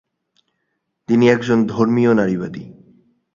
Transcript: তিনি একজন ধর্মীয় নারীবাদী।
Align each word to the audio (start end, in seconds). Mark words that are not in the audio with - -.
তিনি 1.09 1.25
একজন 1.29 1.65
ধর্মীয় 1.65 2.11
নারীবাদী। 2.13 2.63